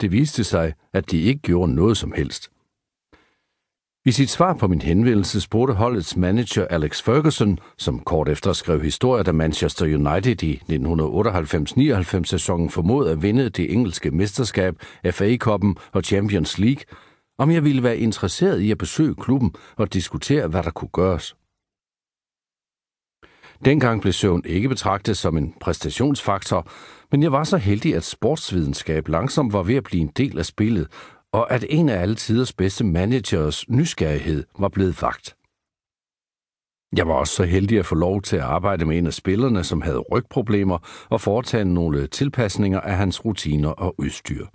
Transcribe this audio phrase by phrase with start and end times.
[0.00, 2.50] Det viste sig, at de ikke gjorde noget som helst.
[4.06, 8.82] I sit svar på min henvendelse spurgte holdets manager Alex Ferguson, som kort efter skrev
[8.82, 10.60] historier, da Manchester United i
[12.20, 14.76] 1998-99 sæsonen formodede at vinde det engelske mesterskab,
[15.10, 16.84] FA-koppen og Champions League,
[17.38, 21.36] om jeg ville være interesseret i at besøge klubben og diskutere, hvad der kunne gøres.
[23.64, 26.68] Dengang blev søvn ikke betragtet som en præstationsfaktor,
[27.10, 30.46] men jeg var så heldig, at sportsvidenskab langsomt var ved at blive en del af
[30.46, 30.88] spillet,
[31.32, 35.36] og at en af alle tiders bedste managers nysgerrighed var blevet vagt.
[36.96, 39.64] Jeg var også så heldig at få lov til at arbejde med en af spillerne,
[39.64, 44.46] som havde rygproblemer, og foretage nogle tilpasninger af hans rutiner og udstyr.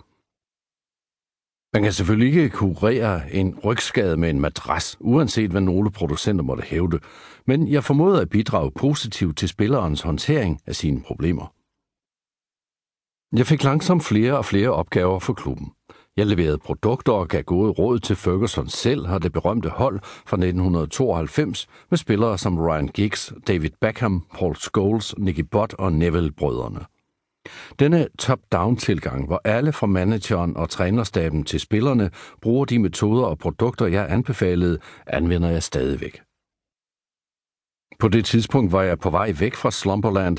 [1.74, 6.62] Man kan selvfølgelig ikke kurere en rygskade med en madras, uanset hvad nogle producenter måtte
[6.62, 6.98] hævde,
[7.46, 11.52] men jeg formoder at bidrage positivt til spillerens håndtering af sine problemer.
[13.36, 15.72] Jeg fik langsomt flere og flere opgaver for klubben.
[16.16, 20.36] Jeg leverede produkter og gav gode råd til Ferguson selv og det berømte hold fra
[20.36, 26.84] 1992 med spillere som Ryan Giggs, David Beckham, Paul Scholes, Nicky Butt og Neville-brødrene.
[27.78, 32.10] Denne top-down-tilgang, hvor alle fra manageren og trænerstaben til spillerne
[32.42, 36.20] bruger de metoder og produkter, jeg anbefalede, anvender jeg stadigvæk.
[37.98, 40.38] På det tidspunkt var jeg på vej væk fra Slumberland.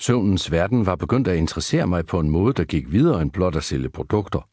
[0.00, 3.56] Søvnens verden var begyndt at interessere mig på en måde, der gik videre end blot
[3.56, 4.48] at sælge produkter.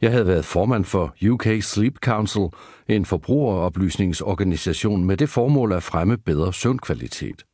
[0.00, 2.48] Jeg havde været formand for UK Sleep Council,
[2.88, 7.44] en forbrugeroplysningsorganisation med det formål at fremme bedre søvnkvalitet.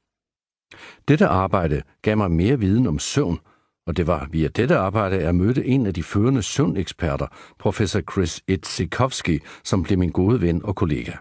[1.08, 3.38] Dette arbejde gav mig mere viden om søvn,
[3.86, 7.26] og det var via dette arbejde, jeg mødte en af de førende søvneksperter,
[7.58, 11.12] professor Chris Itzikowski, som blev min gode ven og kollega.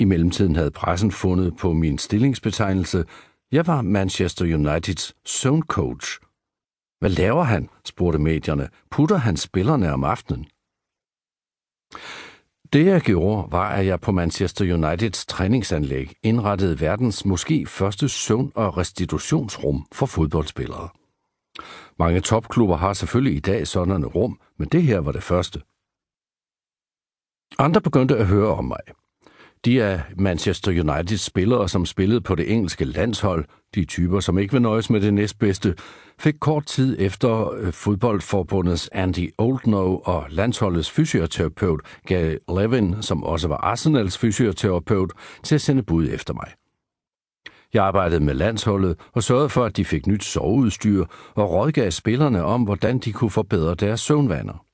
[0.00, 3.04] I mellemtiden havde pressen fundet på min stillingsbetegnelse,
[3.52, 6.18] jeg var Manchester Uniteds søvncoach.
[6.98, 7.68] Hvad laver han?
[7.84, 8.68] spurgte medierne.
[8.90, 10.46] Putter han spillerne om aftenen?
[12.76, 18.52] Det jeg gjorde, var, at jeg på Manchester Uniteds træningsanlæg indrettede verdens måske første søvn-
[18.54, 20.88] og restitutionsrum for fodboldspillere.
[21.98, 25.58] Mange topklubber har selvfølgelig i dag sådanne rum, men det her var det første.
[27.58, 28.80] Andre begyndte at høre om mig.
[29.66, 33.44] De er Manchester Uniteds spillere, som spillede på det engelske landshold,
[33.74, 35.74] de typer, som ikke vil nøjes med det næstbedste,
[36.18, 43.48] fik kort tid efter øh, fodboldforbundets Andy Oldknow og landsholdets fysioterapeut Gary Levin, som også
[43.48, 45.12] var Arsenals fysioterapeut,
[45.42, 46.48] til at sende bud efter mig.
[47.74, 51.04] Jeg arbejdede med landsholdet og sørgede for, at de fik nyt soveudstyr
[51.34, 54.65] og rådgav spillerne om, hvordan de kunne forbedre deres søvnvaner.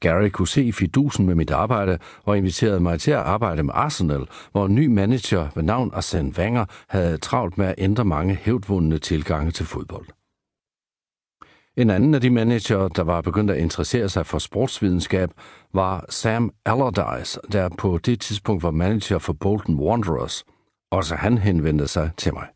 [0.00, 4.26] Gary kunne se fidusen med mit arbejde og inviterede mig til at arbejde med Arsenal,
[4.52, 8.98] hvor en ny manager ved navn Arsene Wenger havde travlt med at ændre mange hævdvundne
[8.98, 10.06] tilgange til fodbold.
[11.76, 15.30] En anden af de manager, der var begyndt at interessere sig for sportsvidenskab,
[15.72, 20.44] var Sam Allardyce, der på det tidspunkt var manager for Bolton Wanderers.
[20.90, 22.53] Også han henvendte sig til mig.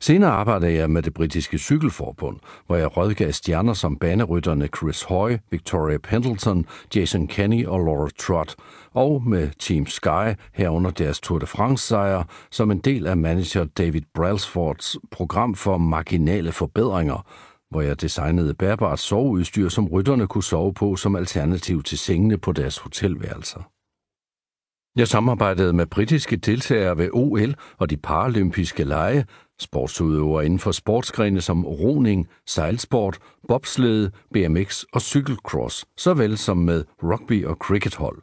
[0.00, 2.36] Senere arbejdede jeg med det britiske cykelforbund,
[2.66, 8.56] hvor jeg rådgav stjerner som banerytterne Chris Hoy, Victoria Pendleton, Jason Kenny og Laura Trott,
[8.94, 14.02] og med Team Sky herunder deres Tour de France-sejr, som en del af manager David
[14.14, 17.26] Brailsfords program for marginale forbedringer,
[17.70, 22.52] hvor jeg designede bærbart soveudstyr, som rytterne kunne sove på som alternativ til sengene på
[22.52, 23.70] deres hotelværelser.
[24.96, 29.24] Jeg samarbejdede med britiske deltagere ved OL og de paralympiske lege,
[29.60, 37.46] sportsudøvere inden for sportsgrene som roning, sejlsport, bobslede, BMX og cykelcross, såvel som med rugby
[37.46, 38.22] og crickethold.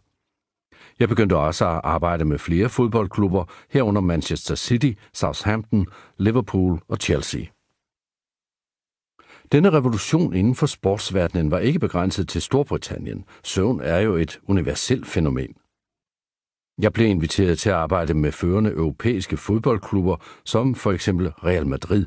[1.00, 5.88] Jeg begyndte også at arbejde med flere fodboldklubber, herunder Manchester City, Southampton,
[6.18, 7.42] Liverpool og Chelsea.
[9.52, 13.26] Denne revolution inden for sportsverdenen var ikke begrænset til Storbritannien.
[13.44, 15.56] Søvn er jo et universelt fænomen.
[16.82, 20.16] Jeg blev inviteret til at arbejde med førende europæiske fodboldklubber,
[20.46, 22.06] som for eksempel Real Madrid.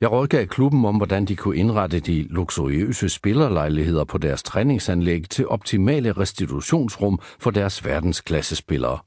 [0.00, 5.48] Jeg rådgav klubben om, hvordan de kunne indrette de luksuriøse spillerlejligheder på deres træningsanlæg til
[5.48, 8.98] optimale restitutionsrum for deres verdensklassespillere.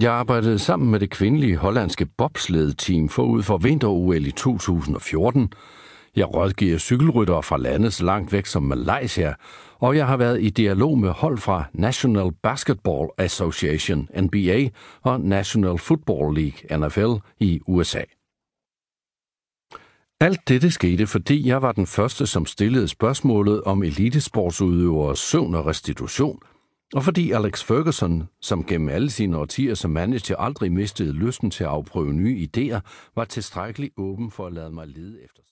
[0.00, 5.52] Jeg arbejdede sammen med det kvindelige hollandske bobsled-team forud for vinter-OL i 2014,
[6.16, 9.34] jeg rådgiver cykelryttere fra lande så langt væk som Malaysia,
[9.78, 14.68] og jeg har været i dialog med hold fra National Basketball Association, NBA,
[15.02, 18.02] og National Football League, NFL, i USA.
[20.20, 25.66] Alt dette skete, fordi jeg var den første, som stillede spørgsmålet om elitesportsudøveres søvn og
[25.66, 26.38] restitution,
[26.94, 31.64] og fordi Alex Ferguson, som gennem alle sine årtier som manager aldrig mistede lysten til
[31.64, 32.80] at afprøve nye idéer,
[33.14, 35.42] var tilstrækkeligt åben for at lade mig lede efter